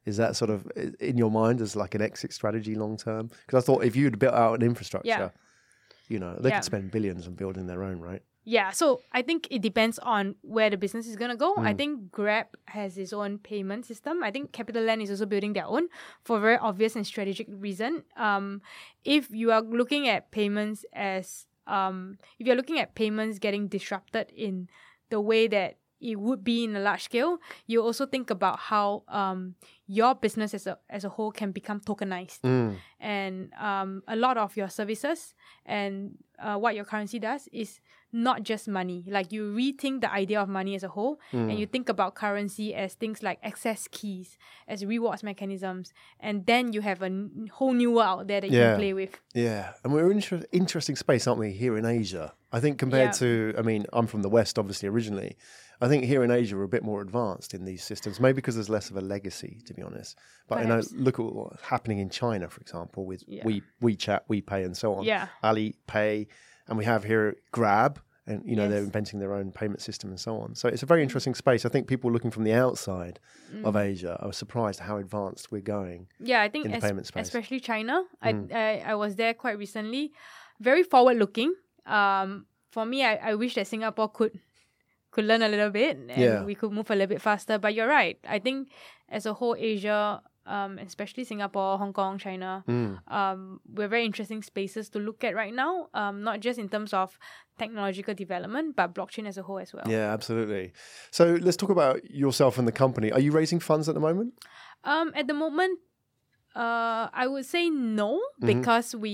[0.05, 0.67] Is that sort of
[0.99, 3.29] in your mind as like an exit strategy long term?
[3.45, 5.31] Because I thought if you'd built out an infrastructure,
[6.07, 6.57] you know, they Yeah.
[6.57, 8.21] could spend billions on building their own, right?
[8.47, 11.55] Yeah, so I think it depends on where the business is gonna go.
[11.57, 11.77] I Mm.
[11.77, 14.21] think Grab has its own payment system.
[14.23, 15.87] I think CapitaLand is also building their own
[16.23, 18.03] for very obvious and strategic reason.
[18.15, 18.61] Um,
[19.03, 24.31] if you are looking at payments as um, if you're looking at payments getting disrupted
[24.35, 24.69] in
[25.09, 29.03] the way that it would be in a large scale, you also think about how
[29.07, 29.55] um,
[29.87, 32.75] your business as a as a whole can become tokenized Mm.
[32.99, 35.33] and um, a lot of your services
[35.65, 37.79] and uh, what your currency does is
[38.11, 39.03] not just money.
[39.07, 41.49] Like you rethink the idea of money as a whole, Mm.
[41.49, 46.71] and you think about currency as things like access keys, as rewards mechanisms, and then
[46.73, 49.19] you have a n- whole new world out there that you can play with.
[49.33, 51.51] Yeah, and we're in inter- interesting space, aren't we?
[51.51, 53.19] Here in Asia, I think compared Yeah.
[53.51, 55.35] to, I mean, I'm from the West, obviously originally.
[55.81, 58.55] I think here in Asia we're a bit more advanced in these systems, maybe because
[58.55, 60.17] there's less of a legacy, to be honest.
[60.47, 63.43] But you know, look at what's happening in China, for example, with Yeah.
[63.45, 65.03] We WeChat, WePay, and so on.
[65.03, 65.27] Yeah.
[65.43, 66.27] Alipay,
[66.67, 70.19] and we have here Grab, and you know they're inventing their own payment system and
[70.19, 70.55] so on.
[70.55, 71.65] So it's a very interesting space.
[71.65, 73.19] I think people looking from the outside
[73.53, 73.65] Mm.
[73.65, 76.07] of Asia are surprised how advanced we're going.
[76.19, 77.27] Yeah, I think In the es- payment space.
[77.27, 78.03] especially China.
[78.21, 78.51] I, Mm.
[78.53, 80.11] I I was there quite recently.
[80.59, 81.53] Very forward looking.
[81.85, 84.39] Um, for me, I, I wish that Singapore could
[85.15, 86.43] could learn a little bit and Yeah.
[86.49, 87.55] we could move a little bit faster.
[87.63, 88.17] But you're right.
[88.37, 88.59] I think
[89.17, 90.01] as a whole, Asia,
[90.55, 92.93] um, especially Singapore, Hong Kong, China, Mm.
[93.19, 93.39] um,
[93.75, 95.73] we're very interesting spaces to look at right now.
[96.01, 97.07] Um, not just in terms of
[97.63, 99.87] technological development, but blockchain as a whole as well.
[99.95, 100.65] Yeah, absolutely.
[101.17, 103.07] So let's talk about yourself and the company.
[103.15, 104.29] Are you raising funds at the moment?
[104.83, 105.79] Um, at the moment,
[106.55, 108.09] uh, I would say no
[108.41, 108.47] Mhm.
[108.53, 109.13] because we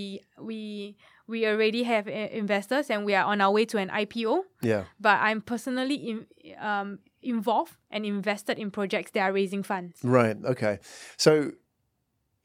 [0.52, 0.96] we
[1.32, 4.44] we already have uh, investors and we are on our way to an IPO.
[4.62, 4.84] Yeah.
[5.00, 6.28] But I'm personally in,
[6.60, 9.98] um, involved and invested in projects that are raising funds.
[10.04, 10.38] Right.
[10.46, 10.80] Okay.
[11.17, 11.54] So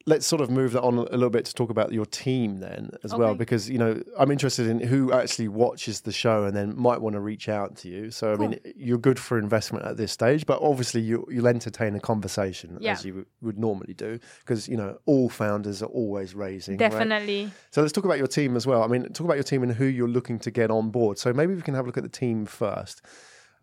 [0.08, 2.90] let's sort of move that on a little bit to talk about your team then
[3.02, 6.76] as well, because you know I'm interested in who actually watches the show and then
[6.78, 8.10] might want to reach out to you.
[8.12, 11.96] So I mean, you're good for investment at this stage, but obviously you, you'll entertain
[11.96, 12.92] a conversation Yeah.
[12.92, 16.74] as you would- would normally do, because you know all founders are always raising.
[16.78, 16.90] right?
[16.90, 17.50] Definitely.
[17.72, 18.82] So let's talk about your team as well.
[18.84, 21.18] I mean, talk about your team and who you're looking to get on board.
[21.18, 23.02] So maybe we can have a look at the team first.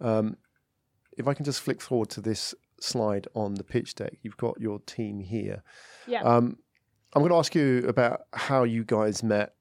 [0.01, 0.35] Um,
[1.17, 4.59] if I can just flick forward to this slide on the pitch deck, you've got
[4.59, 5.63] your team here.
[6.07, 6.21] Yeah.
[6.23, 6.57] Um,
[7.15, 9.53] I'm going to ask you about how you guys met,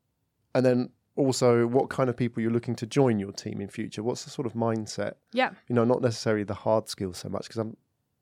[0.55, 4.02] and then also what kind of people you're looking to join your team in future.
[4.02, 5.14] What's the sort of mindset?
[5.33, 5.50] yeah.
[5.68, 7.76] You know, not necessarily the hard skills so much, because I'm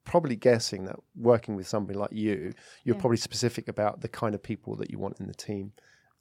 [0.04, 2.52] probably guessing that working with somebody like you,
[2.85, 3.00] you're Yeah.
[3.00, 5.72] probably specific about the kind of people that you want in the team.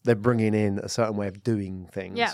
[0.04, 2.18] They're bringing in a certain way of doing things.
[2.18, 2.34] Yeah.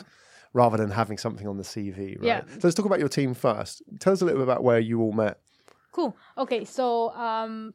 [0.53, 2.23] Rather than having something on the CV, right?
[2.23, 2.41] Yeah.
[2.47, 3.81] So let's talk about your team first.
[3.99, 5.39] Tell us a little bit about where you all met.
[5.91, 6.15] Cool.
[6.37, 7.73] Okay, so um,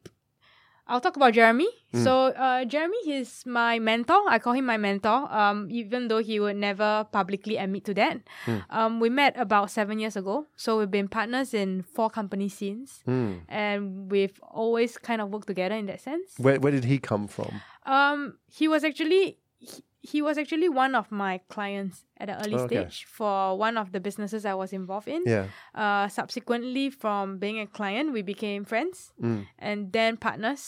[0.91, 1.69] I'll talk about Jeremy.
[1.95, 2.03] Mm.
[2.03, 4.19] So uh, Jeremy he's my mentor.
[4.27, 5.31] I call him my mentor.
[5.31, 8.19] Um, even though he would never publicly admit to that.
[8.45, 8.63] Mm.
[8.69, 10.47] Um, we met about seven years ago.
[10.57, 13.47] So we've been partners in four companies since, Hmm.
[13.47, 16.35] and we've always kind of worked together in that sense.
[16.37, 17.61] Where, where did he come from?
[17.85, 22.57] Um, he was actually he, he was actually one of my clients at an early
[22.57, 22.81] Oh, okay.
[22.81, 25.21] stage for one of the businesses I was involved in.
[25.25, 25.45] Yeah.
[25.77, 29.45] Uh, subsequently, from being a client, we became friends Mm.
[29.59, 30.63] and then partners.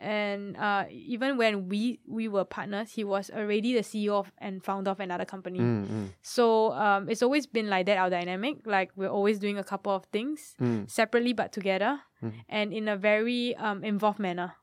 [0.00, 4.58] And uh, even when we we were partners, he was already the CEO of, and
[4.64, 5.60] founder of another company.
[5.60, 8.66] Mm, mm, So um, it's always been like that our dynamic.
[8.66, 10.90] Like we're always doing a couple of things mm.
[10.90, 12.32] separately but together, Mhm.
[12.48, 14.56] and in a very um, involved manner.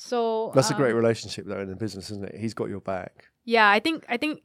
[0.00, 2.36] So That's a um, great relationship though in the business, isn't it?
[2.38, 3.24] He's got your back.
[3.44, 4.42] Yeah, I think I think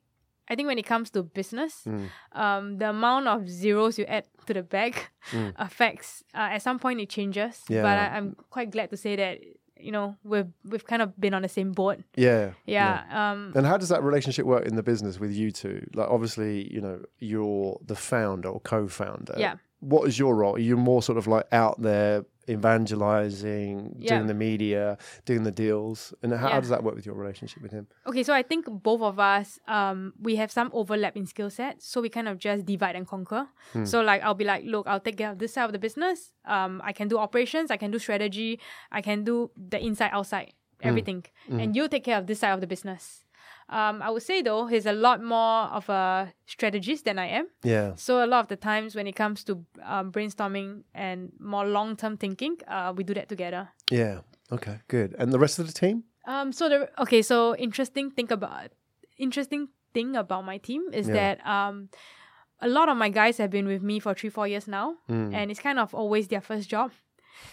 [0.49, 2.09] I think when it comes to business, Mm.
[2.31, 4.95] um, the amount of zeros you add to the bag
[5.31, 5.53] Mm.
[5.57, 6.23] affects.
[6.33, 7.61] Uh, at some point, it changes.
[7.69, 7.83] Yeah.
[7.83, 9.39] But I, I'm quite glad to say that
[9.77, 11.99] you know we've we've kind of been on the same boat.
[12.15, 12.53] Yeah.
[12.65, 13.03] Yeah.
[13.11, 13.53] Um.
[13.55, 15.85] And how does that relationship work in the business with you two?
[15.93, 19.35] Like, obviously, you know, you're the founder or co-founder.
[19.37, 19.57] Yeah.
[19.81, 20.55] What is your role?
[20.55, 24.15] Are you more sort of like out there evangelizing, Yeah.
[24.15, 26.13] doing the media, doing the deals?
[26.21, 26.59] And how, Yeah.
[26.59, 27.87] does that work with your relationship with him?
[28.05, 31.87] Okay, so I think both of us, um, we have some overlap in skill sets,
[31.87, 33.47] so we kind of just divide and conquer.
[33.73, 33.85] Hmm.
[33.85, 36.31] So like, I'll be like, look, I'll take care of this side of the business.
[36.45, 38.59] Um, I can do operations, I can do strategy,
[38.91, 40.87] I can do the inside outside, Hmm.
[40.89, 43.23] everything, and you take care of this side of the business.
[43.79, 47.47] Um, I would say though, he's a lot more of a strategist than I am.
[47.63, 47.95] Yeah.
[47.95, 49.53] So a lot of the times when it comes to
[49.93, 53.69] um, brainstorming and more long term thinking, uh, we do that together.
[53.91, 54.19] Yeah.
[54.51, 54.79] Okay.
[54.87, 55.15] Good.
[55.19, 56.03] And the rest of the team?
[56.27, 58.69] Um, so the okay, so interesting thing about
[59.17, 61.13] interesting thing about my team is Yeah.
[61.35, 61.89] that um,
[62.61, 65.33] a lot of my guys have been with me for three four years now, Mm.
[65.33, 66.91] and it's kind of always their first job,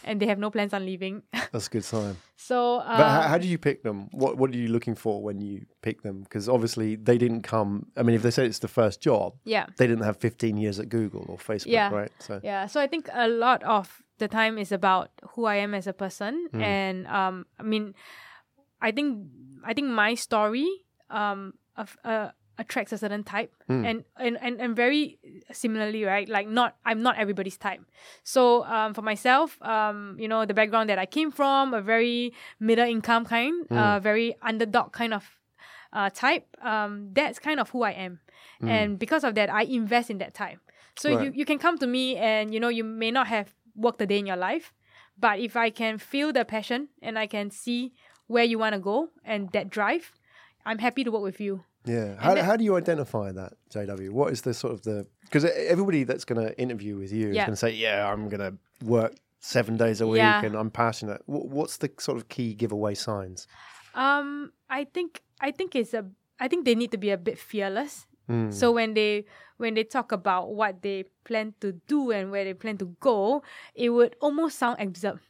[0.04, 1.22] and they have no plans on leaving.
[1.52, 2.16] That's a good sign.
[2.36, 4.08] so uh, But how, how do you pick them?
[4.12, 6.22] What What are you looking for when you pick them?
[6.22, 7.86] Because obviously they didn't come.
[7.96, 9.66] I mean, if they say it's the first job, yeah.
[9.76, 11.90] they didn't have 15 years at Google or Facebook, Yeah.
[11.90, 12.12] right?
[12.18, 15.74] So Yeah, so I think a lot of the time is about who I am
[15.74, 16.62] as a person, Mm.
[16.62, 17.94] and um, I mean,
[18.80, 19.26] I think
[19.64, 20.68] I think my story
[21.10, 23.86] um of, uh, attracts a certain type, Mm.
[23.88, 25.18] and, and and and very
[25.52, 26.28] similarly, right?
[26.28, 27.80] Like not I'm not everybody's type.
[28.24, 32.32] So um, for myself, um, you know, the background that I came from, a very
[32.58, 33.76] middle income kind, Mm.
[33.78, 35.24] uh, very underdog kind of
[35.92, 36.46] uh, type.
[36.62, 38.20] Um, that's kind of who I am,
[38.60, 40.58] and because of that, I invest in that type.
[40.96, 41.16] So Mm.
[41.16, 41.24] Right.
[41.26, 44.06] you, you can come to me and you know you may not have worked a
[44.06, 44.72] day in your life,
[45.18, 47.92] but if I can feel the passion and I can see
[48.26, 50.12] where you want to go and that drive,
[50.66, 51.64] I'm happy to work with you.
[51.84, 54.10] Yeah, how, then- how do you identify that, JW?
[54.10, 57.36] What is the sort of the because everybody that's going to interview with you is
[57.36, 60.44] going to say, "Yeah, I'm going to work seven days a week Yeah.
[60.44, 63.46] and I'm passionate." Wh- What's the sort of key giveaway signs?
[63.94, 66.04] Um, I think I think it's a
[66.38, 68.06] I think they need to be a bit fearless.
[68.28, 68.52] Mm.
[68.52, 69.24] So when they
[69.56, 73.42] when they talk about what they plan to do and where they plan to go,
[73.74, 75.20] it would almost sound absurd.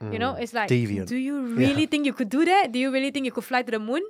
[0.00, 0.80] You know, it's like, Mm.
[0.80, 1.06] Deviant.
[1.08, 2.72] do you really think you could do that?
[2.72, 4.00] Do you really think you could fly to the moon?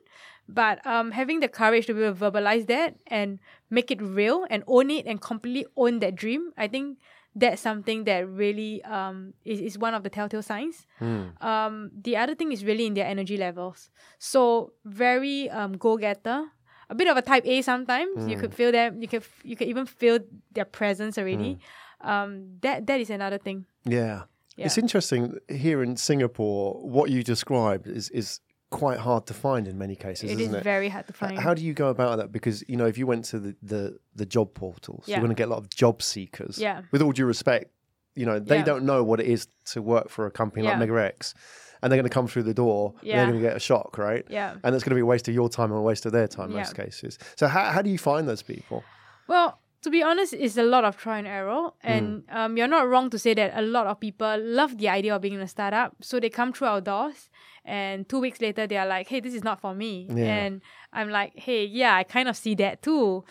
[0.48, 3.38] But um, having the courage to be able to verbalize that and
[3.70, 6.98] make it real and own it and completely own that dream, I think
[7.34, 10.86] that's something that really um, is, is one of the telltale signs.
[11.00, 11.40] Mm.
[11.42, 13.90] Um, the other thing is really in their energy levels.
[14.18, 16.46] So very um, go getter,
[16.88, 18.26] a bit of a type A sometimes.
[18.26, 19.00] You could feel them.
[19.02, 20.18] You could you could even feel
[20.52, 21.58] their presence already.
[22.00, 23.66] Um, that that is another thing.
[23.84, 24.22] Yeah.
[24.66, 26.74] It's interesting here in Singapore.
[26.82, 30.54] What you described is is quite hard to find in many cases, It is isn't
[30.56, 30.62] it?
[30.62, 31.36] very hard to find.
[31.38, 32.30] How do you go about that?
[32.30, 35.16] Because you know, if you went to the the, the job portals, Yeah.
[35.16, 36.58] you're going to get a lot of job seekers.
[36.58, 36.82] Yeah.
[36.92, 37.72] With all due respect,
[38.14, 38.64] you know, they Yeah.
[38.64, 40.78] don't know what it is to work for a company like Yeah.
[40.78, 41.34] Mega X,
[41.82, 42.94] and they're going to come through the door.
[43.00, 43.16] and Yeah.
[43.16, 44.24] they're going to get a shock, right?
[44.28, 44.54] yeah.
[44.62, 46.28] And it's going to be a waste of your time and a waste of their
[46.28, 47.18] time in most cases.
[47.36, 48.84] So how how do you find those people?
[49.26, 51.70] Well, to be honest, it's a lot of try and error.
[51.82, 55.14] And um, you're not wrong to say that a lot of people love the idea
[55.16, 55.96] of being in a startup.
[56.02, 57.30] So they come through our doors,
[57.64, 60.06] and two weeks later, they are like, hey, this is not for me.
[60.10, 60.24] Yeah.
[60.24, 60.62] And
[60.92, 63.24] I'm like, hey, yeah, I kind of see that too.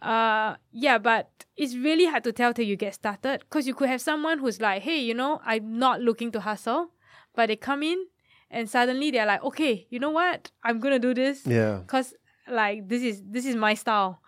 [0.00, 3.88] Uh, yeah, but it's really hard to tell till you get started because you could
[3.88, 6.90] have someone who's like, hey, you know, I'm not looking to hustle,
[7.34, 8.06] but they come in
[8.48, 10.52] and suddenly they're like, okay, you know what?
[10.62, 11.78] I'm gonna do this Yeah.
[11.84, 12.14] because
[12.48, 14.22] like this is this is my style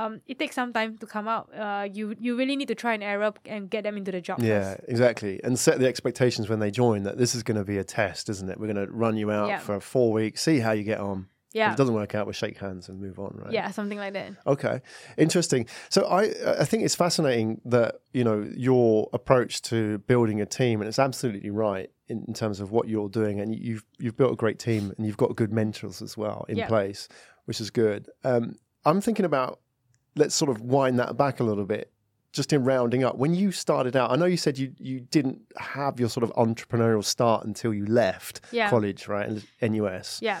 [0.00, 2.92] um it takes some time to come out uh you you really need to try
[2.94, 4.84] and error and get them into the job Yeah, first.
[4.88, 5.40] exactly.
[5.44, 8.28] And set the expectations when they join that this is going to be a test,
[8.28, 8.58] isn't it?
[8.60, 9.58] We're going to run you out Yeah.
[9.58, 11.18] for four weeks, see how you get on.
[11.50, 13.52] If yeah it doesn't work out, we'll shake hands and move on, right?
[13.58, 14.76] yeah something like that Okay,
[15.16, 15.66] interesting.
[15.88, 16.22] So I
[16.62, 20.98] I think it's fascinating that you know your approach to building a team, and it's
[20.98, 24.58] absolutely right in, in terms of what you're doing, and you've you've built a great
[24.58, 26.68] team, and you've got good mentors as well in Yeah.
[26.68, 27.08] place,
[27.46, 28.08] which is good.
[28.24, 29.60] Um, I'm thinking about
[30.16, 31.92] let's sort of wind that back a little bit.
[32.32, 35.40] Just in rounding up, when you started out, I know you said you, you didn't
[35.56, 38.68] have your sort of entrepreneurial start until you left Yeah.
[38.68, 39.30] college, right?
[39.62, 40.18] NUS.
[40.20, 40.40] yeah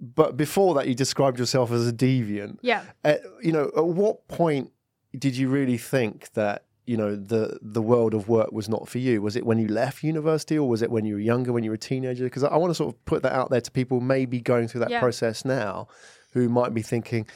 [0.00, 4.26] But before that, you described yourself as a deviant yeah at, you know, at what
[4.28, 4.70] point
[5.18, 8.98] did you really think that you know the the world of work was not for
[8.98, 9.20] you?
[9.20, 11.70] Was it when you left university, or was it when you were younger, when you
[11.70, 12.24] were a teenager?
[12.24, 14.68] Because I, I want to sort of put that out there to people maybe going
[14.68, 15.00] through that Yeah.
[15.00, 15.88] process now,
[16.32, 17.26] who might be thinking.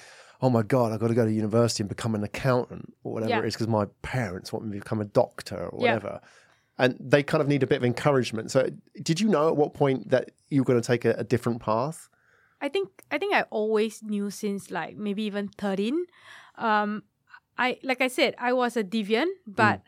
[0.43, 0.93] Oh my God!
[0.93, 3.39] I've got to go to university and become an accountant or whatever Yeah.
[3.39, 5.95] it is because my parents want me to become a doctor or Yeah.
[5.95, 6.21] whatever,
[6.79, 8.51] and they kind of need a bit of encouragement.
[8.51, 8.69] So,
[9.01, 11.61] did you know at what point that you were going to take a, a different
[11.63, 12.09] path?
[12.65, 16.07] i think i think i always knew since like maybe even 13
[16.59, 17.03] um
[17.59, 19.83] i like i said i was a deviant but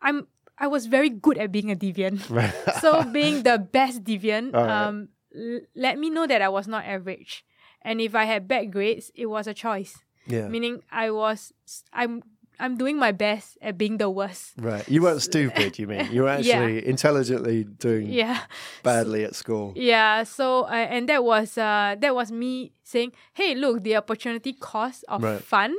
[0.00, 0.26] i'm
[0.58, 2.52] i was very good at being a deviant Right.
[2.82, 4.68] so being the best deviant right.
[4.68, 7.46] um l- let me know that i was not average
[7.82, 10.46] and if i had bad grades it was a choice yeah.
[10.48, 11.52] meaning I was
[11.92, 12.22] I'm
[12.60, 14.52] I'm doing my best at being the worst.
[14.58, 14.82] Right.
[14.88, 16.10] You weren't stupid, you mean?
[16.12, 16.58] You were Yeah.
[16.58, 18.40] actually intelligently doing Yeah,
[18.82, 19.72] badly at school.
[19.76, 20.24] yeah.
[20.24, 25.04] So uh, and that was uh that was me saying, hey, look, the opportunity cost
[25.08, 25.40] of Right.
[25.40, 25.72] fun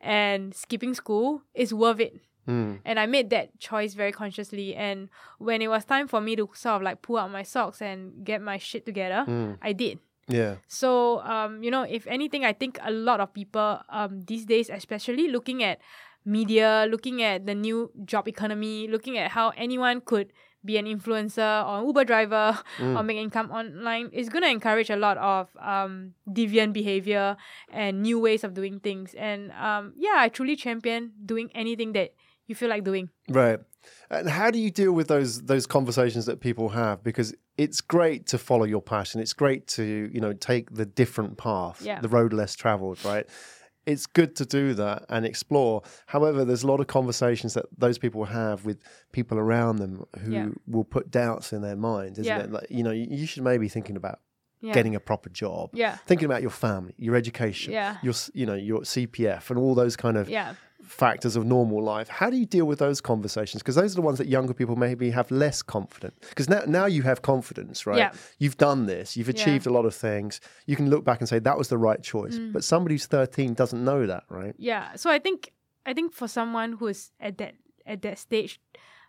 [0.00, 2.16] and skipping school is worth it.
[2.48, 2.80] Mm.
[2.84, 4.74] And I made that choice very consciously.
[4.74, 7.80] And when it was time for me to sort of like pull out my socks
[7.80, 9.58] and get my shit together, Mm.
[9.62, 9.98] I did.
[10.28, 10.56] Yeah.
[10.66, 14.70] So, um, you know, if anything, I think a lot of people um, these days,
[14.70, 15.80] especially looking at
[16.24, 20.32] media, looking at the new job economy, looking at how anyone could
[20.64, 24.96] be an influencer or Uber driver or make income online, is going to encourage a
[24.96, 27.36] lot of um, deviant behavior
[27.70, 29.14] and new ways of doing things.
[29.14, 32.14] And um, yeah, I truly champion doing anything that
[32.46, 33.10] you feel like doing.
[33.28, 33.60] Right.
[34.10, 37.02] And how do you deal with those those conversations that people have?
[37.02, 39.20] Because it's great to follow your passion.
[39.20, 42.00] It's great to you know take the different path, Yeah.
[42.00, 43.04] the road less traveled.
[43.04, 43.26] Right.
[43.86, 45.82] It's good to do that and explore.
[46.06, 48.78] However, there's a lot of conversations that those people have with
[49.12, 50.48] people around them who Yeah.
[50.66, 52.12] will put doubts in their mind.
[52.12, 52.44] Isn't Yeah.
[52.44, 52.50] it?
[52.50, 54.20] Like, you know, you should maybe thinking about
[54.62, 54.72] Yeah.
[54.72, 55.96] getting a proper job, Yeah.
[56.06, 57.98] thinking about your family, your education, Yeah.
[58.02, 60.54] your you know your CPF, and all those kind of Yeah.
[60.84, 62.08] Factors of normal life.
[62.08, 63.62] How do you deal with those conversations?
[63.62, 66.16] Because those are the ones that younger people maybe have less confidence.
[66.28, 67.98] Because now, now you have confidence, right?
[67.98, 68.12] Yeah.
[68.38, 69.16] You've done this.
[69.16, 69.42] You've Yeah.
[69.42, 70.40] achieved a lot of things.
[70.66, 72.36] You can look back and say that was the right choice.
[72.38, 72.52] Mm.
[72.52, 74.54] But somebody who's thirteen doesn't know that, right?
[74.58, 74.94] Yeah.
[74.96, 75.52] So I think
[75.86, 77.54] I think for someone who is at that
[77.86, 78.60] at that stage,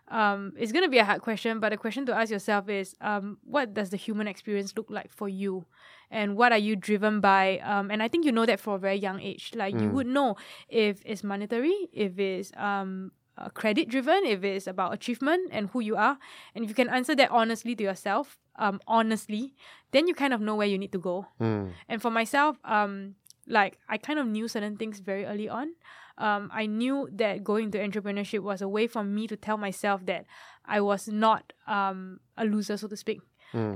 [0.08, 1.60] um, it's gonna be a hard question.
[1.60, 5.10] But the question to ask yourself is, um, what does the human experience look like
[5.12, 5.66] for you,
[6.10, 7.58] and what are you driven by?
[7.58, 9.52] Um, and I think you know that for a very young age.
[9.54, 10.36] Like you would know
[10.68, 13.12] if it's monetary, if it's um.
[13.38, 16.16] Uh, credit driven if it's about achievement and who you are
[16.54, 19.52] and if you can answer that honestly to yourself um honestly
[19.90, 21.72] then you kind of know where you need to go Mm.
[21.86, 23.14] and for myself, um,
[23.46, 25.74] like I kind of knew certain things very early on.
[26.18, 30.06] Um, I knew that going into entrepreneurship was a way for me to tell myself
[30.06, 30.24] that
[30.64, 33.20] I was not um, a loser, so to speak.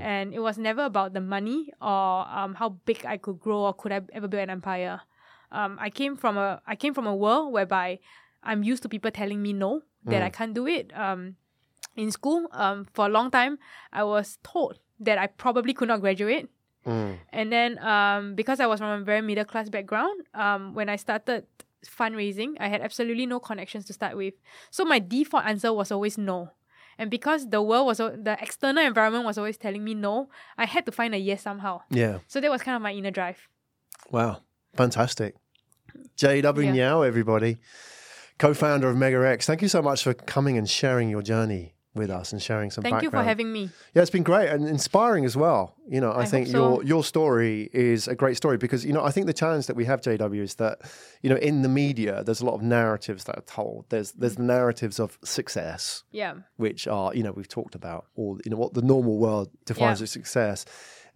[0.01, 3.73] And it was never about the money or um, how big I could grow or
[3.73, 5.01] could I ever build an empire.
[5.51, 7.99] Um, I came from a I came from a world whereby
[8.43, 10.91] I'm used to people telling me no that I can't do it.
[10.95, 11.35] Um,
[11.95, 13.59] in school, um, for a long time,
[13.91, 16.49] I was told that I probably could not graduate.
[16.85, 17.17] Mm.
[17.29, 20.95] And then um, because I was from a very middle class background, um, when I
[20.95, 21.45] started
[21.85, 24.33] fundraising, I had absolutely no connections to start with.
[24.69, 26.51] So my default answer was always no.
[26.97, 30.85] And because the world was the external environment was always telling me no, I had
[30.85, 31.81] to find a yes somehow.
[31.89, 32.19] Yeah.
[32.27, 33.47] So that was kind of my inner drive.
[34.11, 34.41] Wow.
[34.75, 35.35] Fantastic.
[36.17, 36.73] JW Yeah.
[36.73, 37.57] Ngeow, everybody,
[38.37, 39.45] co founder of MegaX.
[39.45, 42.83] Thank you so much for coming and sharing your journey with us and sharing some
[42.83, 43.69] Thank you for having me.
[43.93, 45.75] Yeah, it's been great and inspiring as well.
[45.89, 46.53] You know, I, I think so.
[46.57, 49.75] your your story is a great story because you know I think the challenge that
[49.75, 50.79] we have, JW, is that
[51.21, 53.85] you know in the media there's a lot of narratives that are told.
[53.89, 56.35] There's there's the narratives of success, Yeah.
[56.57, 59.99] which are you know we've talked about, all you know what the normal world defines
[59.99, 60.03] Yeah.
[60.03, 60.65] as success,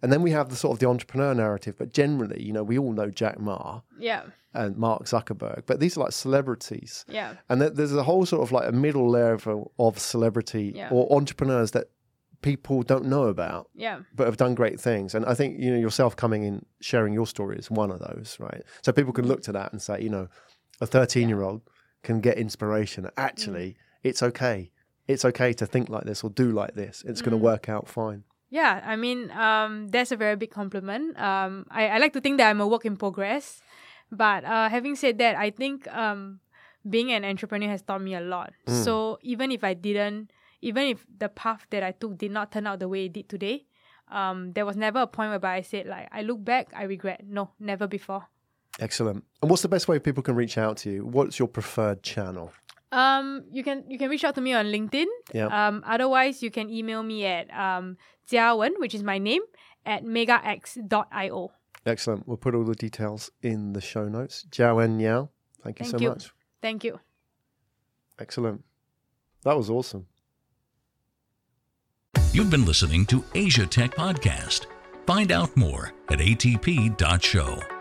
[0.02, 1.76] and then we have the sort of the entrepreneur narrative.
[1.78, 4.24] But generally, you know, we all know Jack Ma Yeah.
[4.56, 7.04] And Mark Zuckerberg, but these are like celebrities.
[7.08, 7.34] Yeah.
[7.48, 10.88] And there- there's a whole sort of like a middle level of celebrity Yeah.
[10.90, 11.86] or entrepreneurs that
[12.42, 14.00] people don't know about Yeah.
[14.14, 15.14] but have done great things.
[15.14, 18.36] And I think you know yourself coming in sharing your story is one of those,
[18.38, 18.62] right?
[18.82, 20.28] So people can look to that and say, you know,
[20.80, 21.62] a 13 year old
[22.02, 23.08] can get inspiration.
[23.16, 24.70] Actually, it's okay.
[25.08, 27.02] It's okay to think like this or do like this.
[27.06, 28.24] It's going to work out fine.
[28.48, 31.18] Yeah, I mean, um, that's a very big compliment.
[31.18, 33.60] Um, I, I like to think that I'm a work in progress.
[34.10, 36.40] But uh, having said that, I think um,
[36.88, 38.52] being an entrepreneur has taught me a lot.
[38.66, 40.30] So even if I didn't,
[40.62, 43.28] even if the path that I took did not turn out the way it did
[43.28, 43.66] today,
[44.10, 47.22] um, there was never a point whereby I said, like, I look back, I regret.
[47.26, 48.26] No, never before.
[48.78, 49.24] Excellent.
[49.42, 51.04] And what's the best way people can reach out to you?
[51.04, 52.52] What's your preferred channel?
[52.92, 55.06] Um, you can you can reach out to me on LinkedIn.
[55.34, 55.46] Yeah.
[55.46, 57.96] Um, otherwise, you can email me at um,
[58.30, 59.42] Jiawen, which is my name,
[59.84, 61.50] at megax.io.
[61.86, 62.26] Excellent.
[62.26, 64.44] We'll put all the details in the show notes.
[64.50, 65.28] Jiawen Ngeow,
[65.62, 66.08] thank you Thank so you.
[66.10, 66.30] much.
[66.60, 67.00] Thank you.
[68.18, 68.64] Excellent.
[69.42, 70.06] That was awesome.
[72.32, 74.66] You've been listening to Asia Tech Podcast.
[75.06, 77.75] Find out more at atp.show.